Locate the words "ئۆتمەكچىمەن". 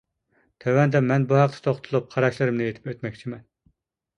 2.95-3.45